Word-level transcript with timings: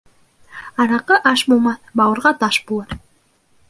Араҡы 0.85 1.19
аш 1.33 1.45
булмаҫ, 1.53 1.95
бауырға 2.03 2.37
таш 2.45 2.63
булыр. 2.71 3.03